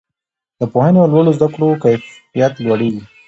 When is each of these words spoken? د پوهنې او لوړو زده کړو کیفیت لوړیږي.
د 0.59 0.61
پوهنې 0.71 0.97
او 1.01 1.11
لوړو 1.11 1.35
زده 1.37 1.47
کړو 1.53 1.79
کیفیت 1.83 2.53
لوړیږي. 2.65 3.01